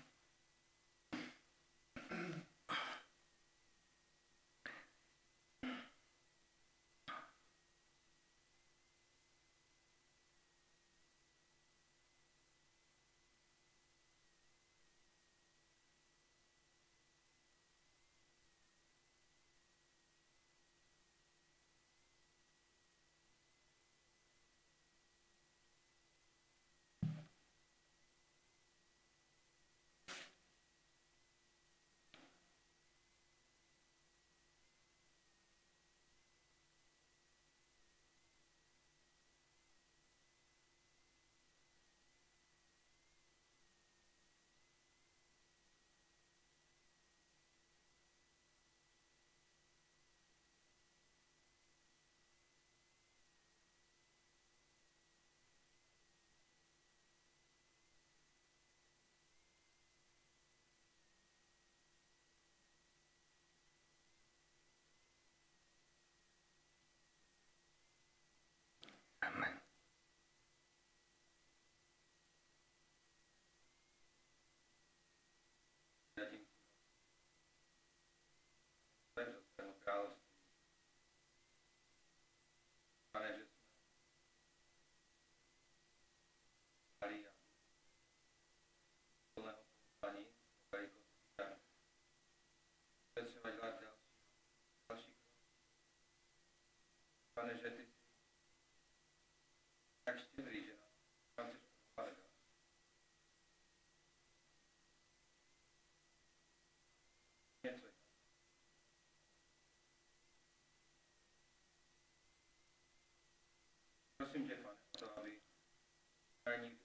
[100.05, 100.73] tak štědrý, že
[101.39, 101.61] nám chceš
[101.95, 102.17] pomáhat.
[107.65, 107.93] Něco je.
[114.17, 115.41] Prosím tě, pane, to, aby
[116.45, 116.79] ani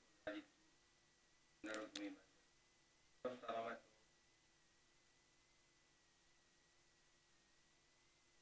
[1.63, 2.20] nerozumíme.
[3.24, 3.82] Dostáváme to.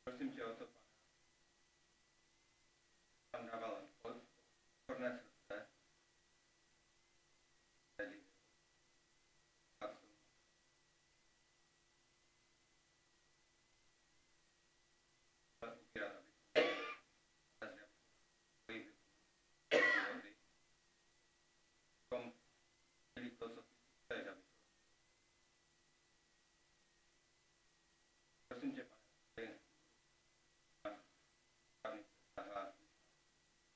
[0.04, 0.84] Prosím tě o to, pane.
[3.32, 5.68] Tam dával odporné srdce.
[7.96, 8.20] Tedy.
[9.82, 10.08] A co?
[15.62, 16.26] Ale upírat, aby
[17.58, 17.88] jsme
[18.68, 20.36] byli životy.
[22.12, 22.34] Abychom
[23.16, 24.48] měli to, co ty chceš, aby to.
[28.48, 29.02] Prosím tě, pane,
[29.34, 29.60] aby
[30.84, 30.92] na
[31.80, 32.64] správných cestách a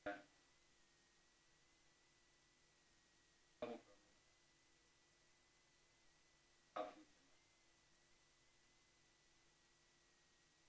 [0.06, 0.24] ne.
[3.60, 4.06] Znovu pro mě.
[6.76, 7.32] A tvůj tě má.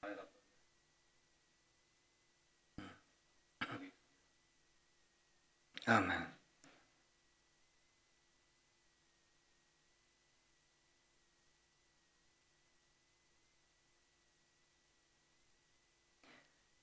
[0.00, 0.38] Pane, za to.
[5.88, 6.26] Amen.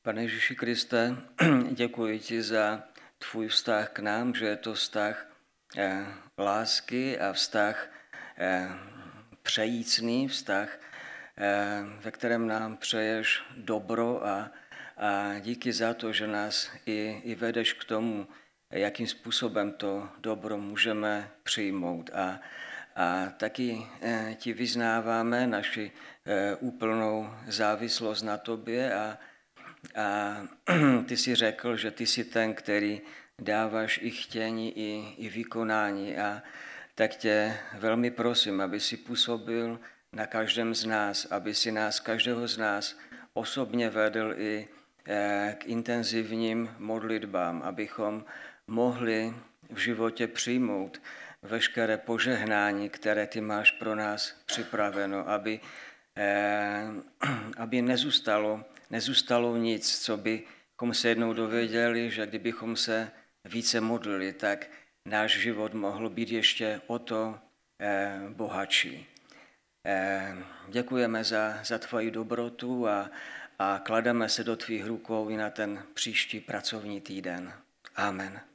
[0.01, 1.15] Pane Ježíši Kriste,
[1.71, 2.83] děkuji ti za
[3.17, 5.31] tvůj vztah k nám, že je to vztah
[5.77, 6.05] eh,
[6.37, 7.89] lásky a vztah
[8.37, 8.69] eh,
[9.41, 10.79] přejícný, vztah,
[11.37, 14.51] eh, ve kterém nám přeješ dobro a,
[14.97, 18.27] a díky za to, že nás i, i vedeš k tomu,
[18.71, 22.09] jakým způsobem to dobro můžeme přijmout.
[22.13, 22.39] A,
[22.95, 25.91] a taky eh, ti vyznáváme naši
[26.25, 29.17] eh, úplnou závislost na tobě a,
[29.95, 30.37] a
[31.07, 33.01] ty si řekl, že ty jsi ten, který
[33.41, 36.17] dáváš i chtění, i, i vykonání.
[36.17, 36.43] A
[36.95, 39.79] tak tě velmi prosím, aby si působil
[40.13, 42.97] na každém z nás, aby si nás, každého z nás
[43.33, 44.67] osobně vedl i
[45.07, 48.25] eh, k intenzivním modlitbám, abychom
[48.67, 49.33] mohli
[49.69, 51.01] v životě přijmout
[51.41, 55.59] veškeré požehnání, které ty máš pro nás připraveno, aby,
[56.17, 56.85] eh,
[57.57, 63.11] aby nezůstalo, nezůstalo nic, co bychom se jednou dověděli, že kdybychom se
[63.45, 64.67] více modlili, tak
[65.05, 67.39] náš život mohl být ještě o to
[67.81, 69.07] eh, bohatší.
[69.87, 70.35] Eh,
[70.67, 73.09] děkujeme za, za tvoji dobrotu a,
[73.59, 77.53] a klademe se do tvých rukou i na ten příští pracovní týden.
[77.95, 78.54] Amen.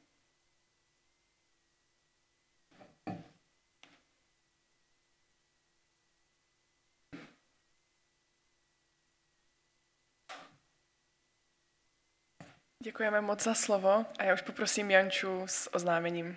[12.82, 16.36] Děkujeme moc za slovo a já už poprosím Janču s oznámením.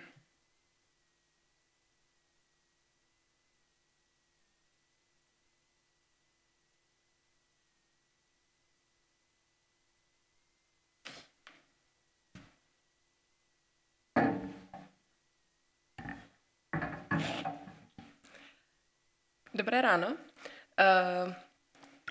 [19.54, 20.06] Dobré ráno.
[20.08, 21.34] Uh,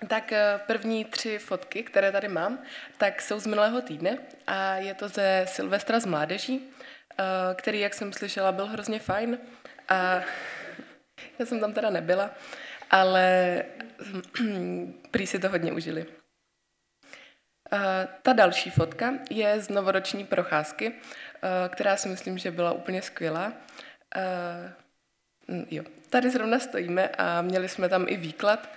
[0.07, 2.59] tak eh, první tři fotky, které tady mám,
[2.97, 7.23] tak jsou z minulého týdne a je to ze Silvestra z mládeží, eh,
[7.55, 9.37] který, jak jsem slyšela, byl hrozně fajn
[9.89, 10.21] a
[11.39, 12.31] já jsem tam teda nebyla,
[12.91, 13.63] ale
[15.11, 16.05] prý si to hodně užili.
[18.21, 20.95] Ta další fotka je z novoroční procházky,
[21.69, 23.53] která si myslím, že byla úplně skvělá.
[25.71, 28.69] Jo, tady zrovna stojíme a měli jsme tam i výklad,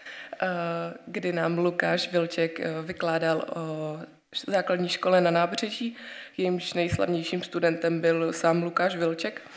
[1.06, 3.98] kdy nám Lukáš Vilček vykládal o
[4.46, 5.96] základní škole na nábřeží.
[6.36, 9.42] Jejímž nejslavnějším studentem byl sám Lukáš Vilček.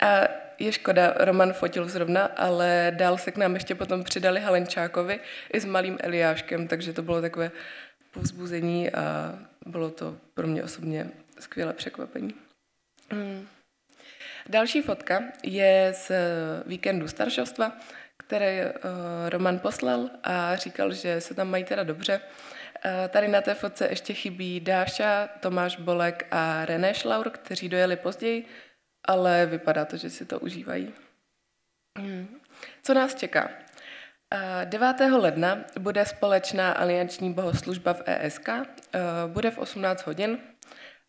[0.00, 5.20] A je škoda, Roman fotil zrovna, ale dál se k nám ještě potom přidali Halenčákovi
[5.52, 7.50] i s malým Eliáškem, takže to bylo takové
[8.10, 9.34] povzbuzení a
[9.66, 12.34] bylo to pro mě osobně skvělé překvapení.
[13.10, 13.46] Hmm.
[14.48, 16.12] Další fotka je z
[16.66, 17.72] víkendu staršovstva,
[18.16, 18.60] který
[19.28, 22.20] Roman poslal a říkal, že se tam mají teda dobře.
[23.08, 28.46] Tady na té fotce ještě chybí Dáša, Tomáš Bolek a René Šlaur, kteří dojeli později,
[29.08, 30.94] ale vypadá to, že si to užívají.
[31.98, 32.40] Hmm.
[32.82, 33.50] Co nás čeká?
[34.64, 35.00] 9.
[35.00, 38.48] ledna bude společná alianční bohoslužba v ESK,
[39.26, 40.38] bude v 18 hodin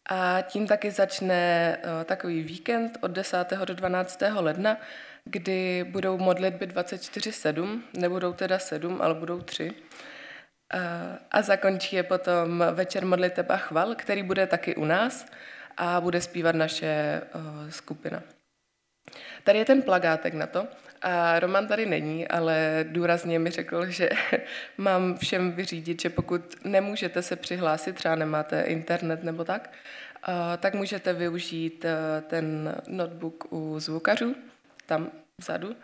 [0.08, 3.54] a tím taky začne takový víkend od 10.
[3.66, 4.24] do 12.
[4.36, 4.78] ledna,
[5.26, 9.72] kdy budou modlitby 24-7, nebudou teda 7, ale budou 3.
[10.72, 10.80] A,
[11.32, 15.26] a zakončí je potom večer modliteb a chval, který bude taky u nás
[15.78, 18.24] a bude zpívat naše uh, skupina.
[19.44, 20.68] Tady je ten plagátek na to
[21.02, 24.10] a Roman tady není, ale důrazně mi řekl, že
[24.78, 29.72] mám všem vyřídit, že pokud nemůžete se přihlásit, třeba nemáte internet nebo tak,
[30.60, 31.86] tak můžete využít
[32.28, 34.36] ten notebook u zvukařů,
[34.86, 35.76] tam vzadu,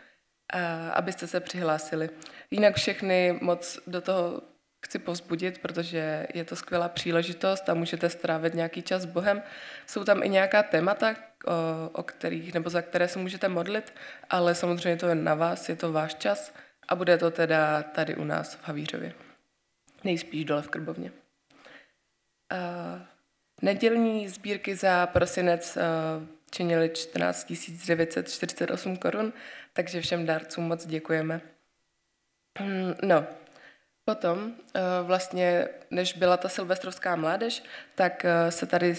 [0.93, 2.09] abyste se přihlásili.
[2.51, 4.41] Jinak všechny moc do toho
[4.83, 9.43] chci povzbudit, protože je to skvělá příležitost a můžete strávit nějaký čas s Bohem.
[9.87, 11.15] Jsou tam i nějaká témata,
[11.45, 13.93] o, o kterých, nebo za které se můžete modlit,
[14.29, 16.53] ale samozřejmě to je na vás, je to váš čas
[16.87, 19.13] a bude to teda tady u nás v Havířově.
[20.03, 21.11] Nejspíš dole v Krbovně.
[22.49, 22.55] A
[23.61, 25.77] nedělní sbírky za prosinec
[26.51, 27.53] činily 14
[27.87, 29.33] 948 korun,
[29.73, 31.41] takže všem dárcům moc děkujeme.
[32.59, 33.27] Hmm, no,
[34.05, 37.63] Potom eh, vlastně, než byla ta silvestrovská mládež,
[37.95, 38.95] tak eh, se tady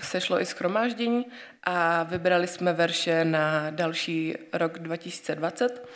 [0.00, 1.26] sešlo i schromáždění
[1.64, 5.88] a vybrali jsme verše na další rok 2020.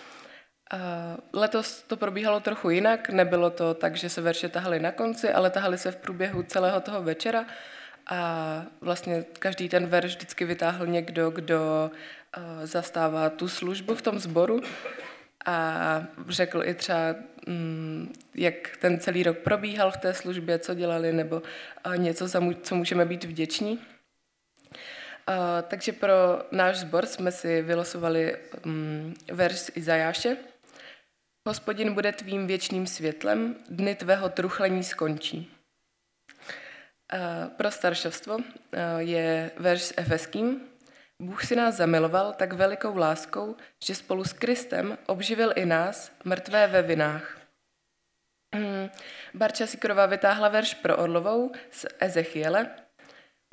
[1.32, 5.50] Letos to probíhalo trochu jinak, nebylo to tak, že se verše tahaly na konci, ale
[5.50, 7.46] tahaly se v průběhu celého toho večera
[8.09, 11.90] a vlastně každý ten verš vždycky vytáhl někdo, kdo
[12.36, 14.61] eh, zastává tu službu v tom sboru
[15.47, 17.14] a řekl i třeba,
[17.47, 21.43] mm, jak ten celý rok probíhal v té službě, co dělali, nebo
[21.97, 22.28] něco,
[22.62, 23.80] co můžeme být vděční.
[25.68, 30.36] Takže pro náš sbor jsme si vylosovali mm, verš z Izajáše.
[31.49, 35.51] Hospodin bude tvým věčným světlem, dny tvého truchlení skončí.
[37.57, 38.39] Pro staršovstvo
[38.99, 40.61] je verš s Efeským,
[41.22, 46.66] Bůh si nás zamiloval tak velikou láskou, že spolu s Kristem obživil i nás, mrtvé
[46.66, 47.38] ve vinách.
[48.54, 48.90] Hmm.
[49.34, 52.70] Barča Sikrová vytáhla verš pro Orlovou z Ezechiele.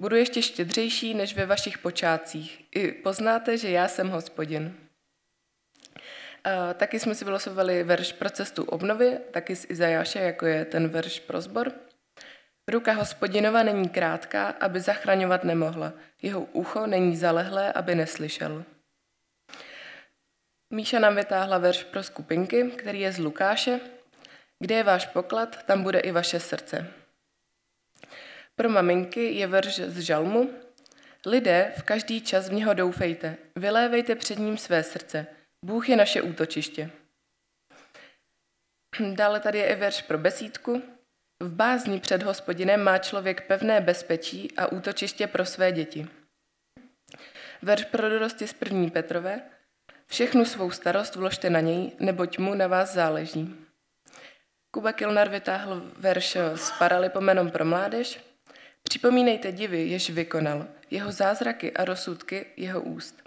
[0.01, 2.65] Budu ještě štědřejší než ve vašich počátcích.
[2.75, 4.77] I poznáte, že já jsem hospodin.
[6.73, 11.19] Taky jsme si vylosovali verš pro cestu obnovy, taky z Izajáše, jako je ten verš
[11.19, 11.71] pro zbor.
[12.71, 15.93] Ruka hospodinova není krátká, aby zachraňovat nemohla.
[16.21, 18.63] Jeho ucho není zalehlé, aby neslyšel.
[20.73, 23.79] Míša nám vytáhla verš pro skupinky, který je z Lukáše.
[24.59, 26.93] Kde je váš poklad, tam bude i vaše srdce.
[28.55, 30.53] Pro maminky je verš z Žalmu.
[31.25, 35.27] Lidé, v každý čas v něho doufejte, vylévejte před ním své srdce.
[35.65, 36.91] Bůh je naše útočiště.
[39.13, 40.94] Dále tady je i verš pro besídku.
[41.39, 46.07] V bázni před hospodinem má člověk pevné bezpečí a útočiště pro své děti.
[47.61, 49.41] Verš pro dorosty z první Petrové.
[50.07, 53.55] Všechnu svou starost vložte na něj, neboť mu na vás záleží.
[54.71, 58.19] Kuba Kilnar vytáhl verš s paralipomenom pro mládež.
[58.83, 63.23] Připomínejte divy, jež vykonal, jeho zázraky a rozsudky jeho úst.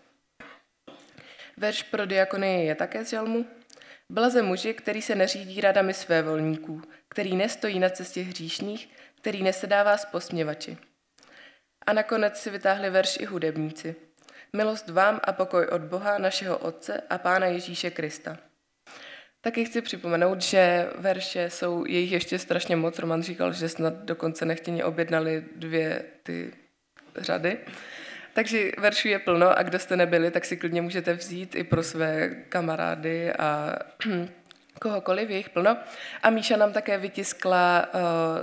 [1.56, 3.46] Verš pro diakonie je také z žalmu.
[4.12, 8.88] Blaze muži, který se neřídí radami své volníků, který nestojí na cestě hříšných,
[9.20, 10.78] který nesedává s posměvači.
[11.86, 13.96] A nakonec si vytáhli verš i hudebníci.
[14.56, 18.38] Milost vám a pokoj od Boha, našeho Otce a Pána Ježíše Krista.
[19.40, 22.98] Taky chci připomenout, že verše jsou, jejich ještě strašně moc.
[22.98, 26.52] Roman říkal, že snad dokonce nechtěně objednali dvě ty
[27.16, 27.58] řady.
[28.38, 31.82] Takže veršů je plno a kdo jste nebyli, tak si klidně můžete vzít i pro
[31.82, 33.78] své kamarády a
[34.80, 35.76] kohokoliv, je jich plno.
[36.22, 38.00] A Míša nám také vytiskla uh,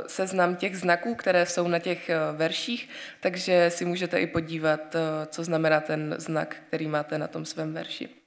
[0.07, 2.89] seznam těch znaků, které jsou na těch uh, verších,
[3.19, 7.73] takže si můžete i podívat, uh, co znamená ten znak, který máte na tom svém
[7.73, 8.24] verši.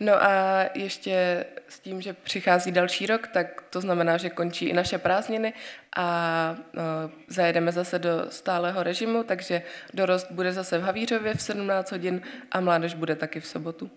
[0.00, 4.72] No a ještě s tím, že přichází další rok, tak to znamená, že končí i
[4.72, 5.54] naše prázdniny
[5.96, 6.82] a uh,
[7.28, 9.62] zajedeme zase do stálého režimu, takže
[9.94, 12.22] dorost bude zase v Havířově v 17 hodin
[12.52, 13.90] a mládež bude taky v sobotu.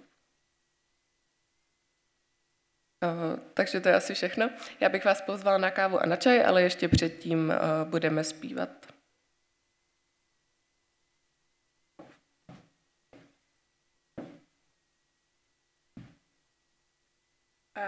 [3.03, 4.49] Uh, takže to je asi všechno.
[4.79, 8.98] Já bych vás pozvala na kávu a na čaj, ale ještě předtím uh, budeme zpívat.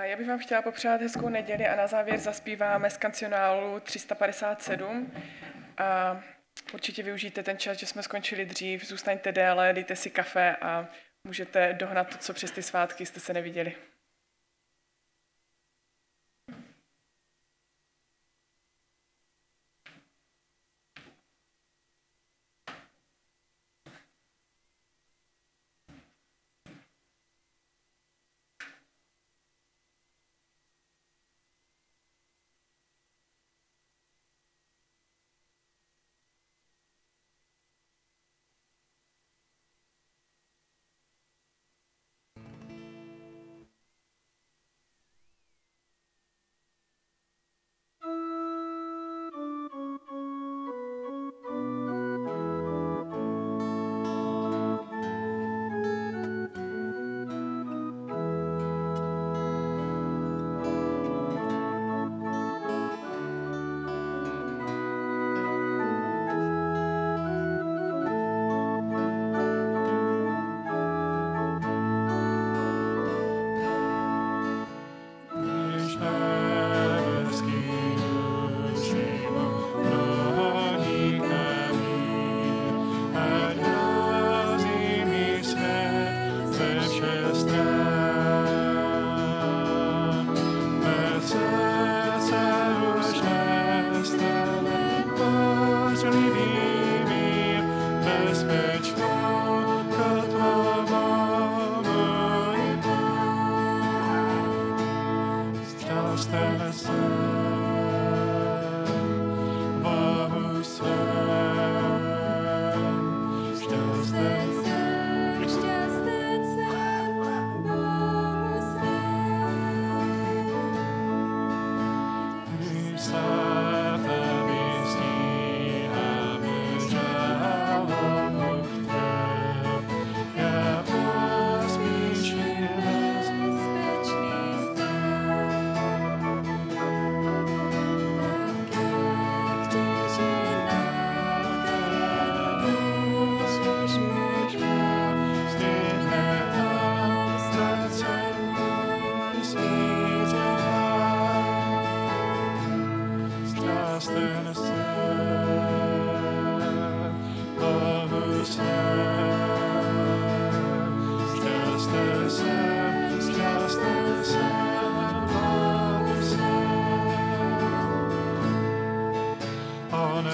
[0.02, 5.12] Já bych vám chtěla popřát hezkou neděli a na závěr zaspíváme z kancionálu 357.
[5.78, 6.22] A
[6.74, 10.88] určitě využijte ten čas, že jsme skončili dřív, zůstaňte déle, dejte si kafe a
[11.28, 13.74] můžete dohnat to, co přes ty svátky jste se neviděli.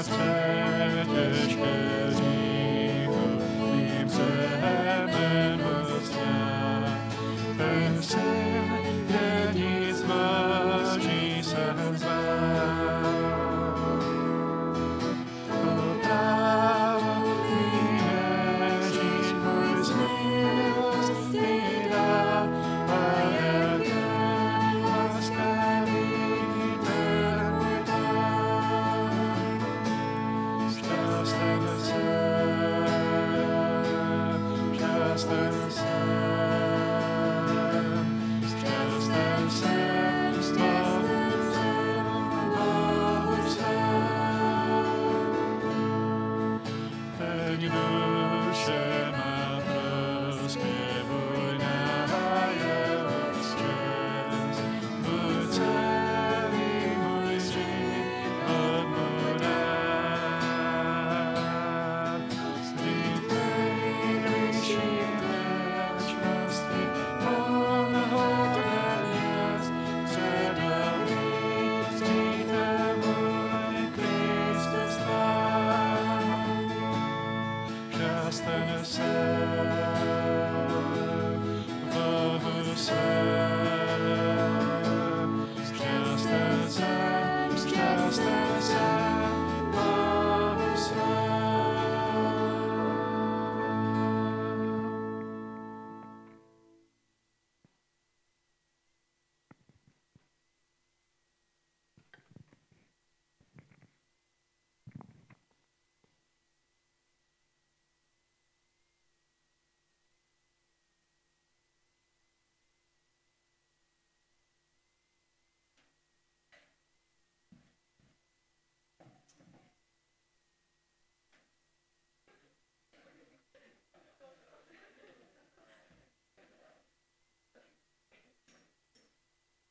[0.10, 0.67] On